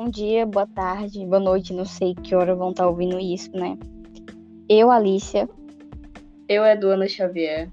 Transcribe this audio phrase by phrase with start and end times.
[0.00, 3.76] Bom dia, boa tarde, boa noite, não sei que hora vão estar ouvindo isso, né?
[4.68, 5.48] Eu, Alicia.
[6.48, 7.68] Eu, Eduana Xavier.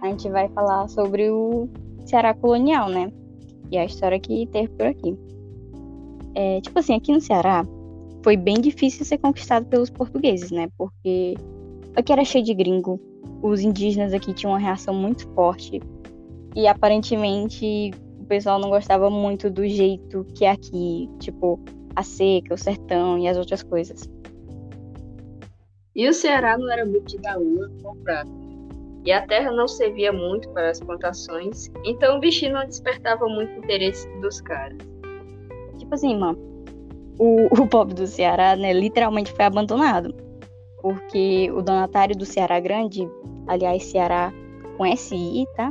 [0.00, 1.68] A gente vai falar sobre o
[2.06, 3.12] Ceará colonial, né?
[3.70, 5.14] E a história que teve por aqui.
[6.34, 7.62] É, tipo assim, aqui no Ceará
[8.22, 10.70] foi bem difícil ser conquistado pelos portugueses, né?
[10.78, 11.34] Porque
[11.94, 12.98] aqui era cheio de gringo,
[13.42, 15.78] os indígenas aqui tinham uma reação muito forte
[16.56, 17.92] e aparentemente
[18.32, 21.60] pessoal não gostava muito do jeito que é aqui, tipo
[21.94, 24.08] a seca, o sertão e as outras coisas.
[25.94, 28.30] E o Ceará não era muito de gaúa ou prata.
[29.04, 33.52] E a terra não servia muito para as plantações, então o bichinho não despertava muito
[33.58, 34.78] interesse dos caras.
[35.78, 36.38] Tipo assim, mano,
[37.18, 40.14] o, o pobre do Ceará, né, literalmente foi abandonado.
[40.80, 43.06] Porque o donatário do Ceará Grande,
[43.46, 44.32] aliás, Ceará
[44.78, 45.70] com SI, tá?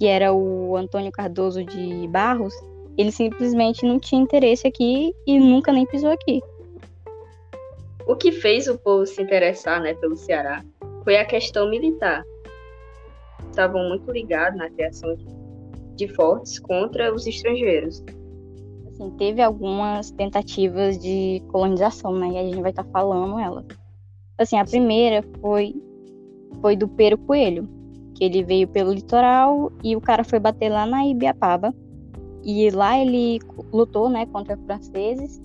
[0.00, 2.54] Que era o Antônio Cardoso de Barros,
[2.98, 6.40] ele simplesmente não tinha interesse aqui e nunca nem pisou aqui.
[8.06, 10.64] O que fez o povo se interessar né, pelo Ceará
[11.04, 12.24] foi a questão militar.
[13.48, 15.16] Estavam muito ligados na criação
[15.94, 18.02] de fortes contra os estrangeiros
[19.00, 22.28] assim, teve algumas tentativas de colonização, né?
[22.32, 23.64] E a gente vai estar tá falando elas.
[24.36, 25.74] Assim, a primeira foi
[26.60, 27.66] foi do Pero Coelho,
[28.20, 31.74] que ele veio pelo litoral e o cara foi bater lá na Ibiapaba.
[32.44, 33.40] E lá ele
[33.72, 35.40] lutou, né, contra franceses.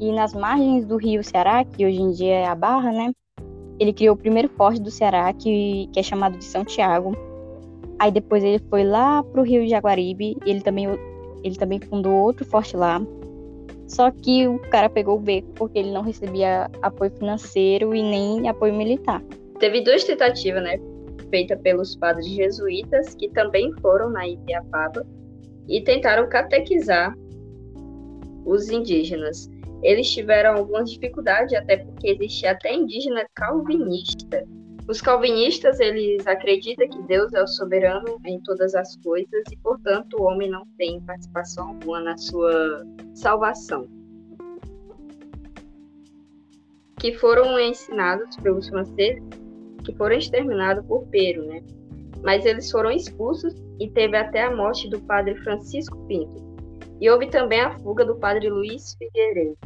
[0.00, 3.12] E nas margens do rio Ceará, que hoje em dia é a Barra, né?
[3.78, 7.16] Ele criou o primeiro forte do Ceará, que, que é chamado de São Tiago.
[7.98, 10.86] Aí depois ele foi lá pro rio Jaguaribe, ele também
[11.44, 13.00] ele também fundou outro forte lá.
[13.86, 18.48] Só que o cara pegou o beco porque ele não recebia apoio financeiro e nem
[18.48, 19.22] apoio militar.
[19.60, 20.80] Teve duas tentativas, né?
[21.34, 25.04] Feita pelos padres jesuítas, que também foram na Ibiapaba
[25.66, 27.12] e tentaram catequizar
[28.46, 29.50] os indígenas.
[29.82, 34.46] Eles tiveram algumas dificuldades, até porque existia até indígena calvinista,
[34.86, 40.14] os calvinistas, eles acreditam que Deus é o soberano em todas as coisas e, portanto,
[40.20, 43.88] o homem não tem participação alguma na sua salvação.
[47.00, 49.43] Que foram ensinados pelos franceses,
[49.84, 51.62] que foram exterminados por Pero, né?
[52.22, 56.42] Mas eles foram expulsos e teve até a morte do padre Francisco Pinto.
[57.00, 59.56] E houve também a fuga do padre Luiz Figueiredo.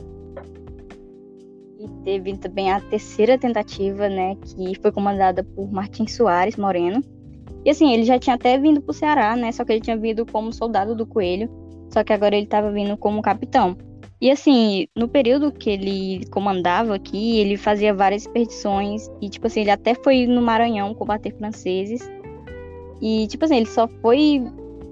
[1.78, 7.02] E teve também a terceira tentativa, né, que foi comandada por Martin Soares Moreno.
[7.64, 9.96] E assim, ele já tinha até vindo para o Ceará, né, só que ele tinha
[9.96, 11.48] vindo como soldado do Coelho,
[11.92, 13.76] só que agora ele estava vindo como capitão.
[14.20, 19.60] E assim, no período que ele comandava aqui, ele fazia várias expedições e tipo assim,
[19.60, 22.10] ele até foi no Maranhão combater franceses.
[23.00, 24.42] E tipo assim, ele só foi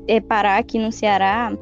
[0.07, 1.53] é, parar aqui no Ceará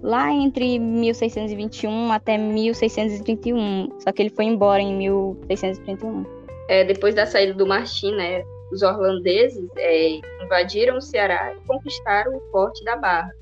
[0.00, 3.88] lá entre 1621 até 1631.
[3.98, 6.24] Só que ele foi embora em 1631.
[6.68, 12.36] É, depois da saída do Martim, né, os holandeses é, invadiram o Ceará e conquistaram
[12.36, 13.32] o Forte da Barra.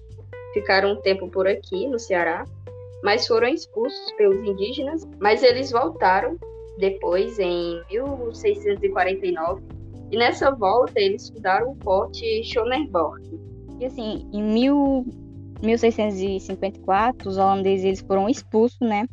[0.54, 2.44] Ficaram um tempo por aqui, no Ceará,
[3.02, 5.06] mas foram expulsos pelos indígenas.
[5.20, 6.36] Mas eles voltaram
[6.78, 9.62] depois, em 1649,
[10.10, 13.22] e nessa volta eles fundaram o Forte Schoneborg.
[13.80, 15.04] E assim, em mil
[15.62, 19.06] 1654, os holandeses eles foram expulsos, né?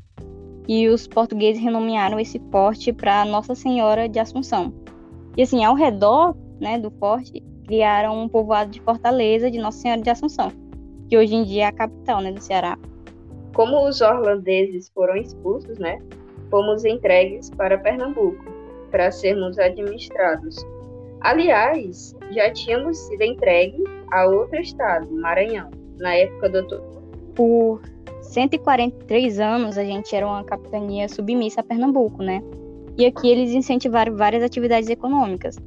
[0.68, 4.74] E os portugueses renomearam esse forte para Nossa Senhora de Assunção.
[5.38, 10.02] E assim, ao redor, né, do forte, criaram um povoado de Fortaleza de Nossa Senhora
[10.02, 10.52] de Assunção,
[11.08, 12.78] que hoje em dia é a capital, né, do Ceará.
[13.54, 16.00] Como os holandeses foram expulsos, né,
[16.50, 18.44] fomos entregues para Pernambuco
[18.92, 20.66] para sermos administrados.
[21.22, 26.82] Aliás, já tínhamos sido entregues a outro estado, Maranhão na época do.
[27.36, 27.82] Por
[28.22, 32.42] 143 anos, a gente era uma capitania submissa a Pernambuco, né?
[32.98, 35.58] E aqui eles incentivaram várias atividades econômicas.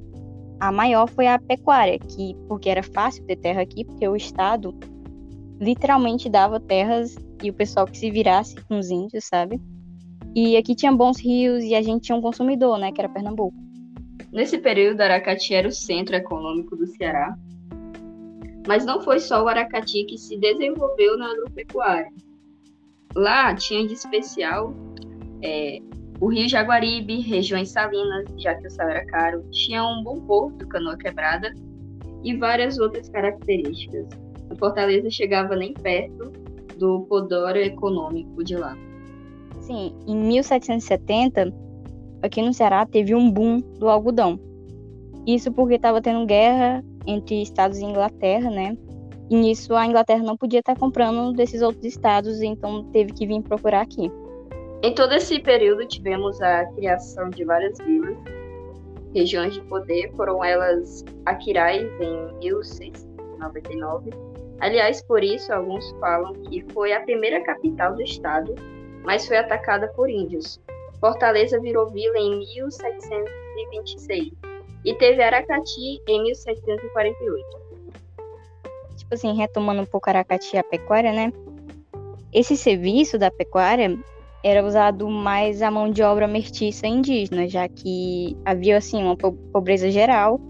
[0.61, 4.75] A maior foi a pecuária, que porque era fácil ter terra aqui, porque o estado
[5.61, 9.61] literalmente dava terras e o pessoal que se virasse com os índios, sabe?
[10.35, 13.57] E aqui tinha bons rios e a gente tinha um consumidor, né, que era Pernambuco.
[14.33, 17.37] Nesse período, Aracati era o centro econômico do Ceará
[18.67, 22.11] mas não foi só o Aracati que se desenvolveu na agropecuária.
[23.15, 24.73] Lá tinha de especial
[25.43, 25.81] é,
[26.21, 30.67] o Rio Jaguaribe, regiões salinas, já que o sal era caro, tinha um bom porto,
[30.69, 31.53] canoa quebrada,
[32.23, 34.07] e várias outras características.
[34.49, 36.33] A Fortaleza chegava nem perto
[36.83, 38.77] do podoro econômico de lá.
[39.61, 41.55] Sim, em 1770,
[42.21, 44.41] aqui no Ceará teve um boom do algodão.
[45.25, 48.77] Isso porque estava tendo guerra entre Estados e Inglaterra, né?
[49.31, 53.41] E nisso a Inglaterra não podia estar comprando desses outros estados, então teve que vir
[53.43, 54.11] procurar aqui.
[54.83, 58.17] Em todo esse período tivemos a criação de várias vilas,
[59.15, 64.32] regiões de poder, foram elas Aquirais em 1699.
[64.63, 68.55] Aliás, por isso alguns falam que foi a primeira capital do estado,
[69.03, 70.61] mas foi atacada por índios.
[71.01, 74.31] Fortaleza virou vila em 1726
[74.85, 77.63] e teve Aracati em 1748
[79.13, 81.33] tipo assim, retomando um pouco Aracati a pecuária, né?
[82.33, 83.99] Esse serviço da pecuária
[84.45, 89.91] era usado mais a mão de obra mestiça indígena, já que havia assim uma pobreza
[89.91, 90.41] geral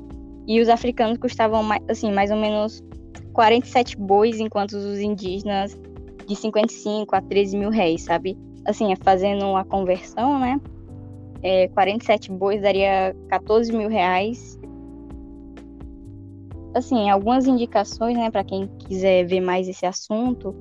[0.47, 2.82] e os africanos custavam assim mais ou menos
[3.32, 5.79] 47 bois, enquanto os indígenas
[6.26, 8.38] de 55 a 13 mil réis, sabe?
[8.64, 10.61] Assim, fazendo a conversão, né?
[11.43, 14.61] É, 47 bois daria 14 mil reais
[16.75, 20.55] assim, algumas indicações, né, para quem quiser ver mais esse assunto.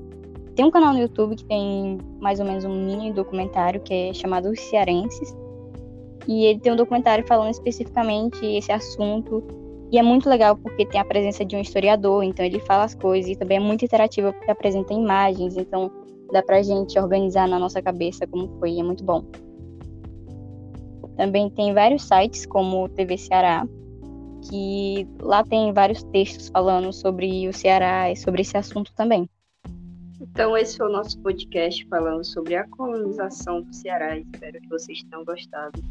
[0.56, 4.13] Tem um canal no YouTube que tem mais ou menos um mini documentário que é
[4.13, 5.35] chamado Os Cearenses.
[6.27, 9.44] E ele tem um documentário falando especificamente esse assunto.
[9.91, 12.95] E é muito legal porque tem a presença de um historiador, então ele fala as
[12.95, 15.91] coisas e também é muito interativo porque apresenta imagens, então
[16.31, 19.25] dá pra gente organizar na nossa cabeça como foi, é muito bom.
[21.17, 23.67] Também tem vários sites como o TV Ceará,
[24.49, 29.29] que lá tem vários textos falando sobre o Ceará e sobre esse assunto também.
[30.21, 34.17] Então, esse foi o nosso podcast falando sobre a colonização do Ceará.
[34.17, 35.81] Espero que vocês tenham gostado.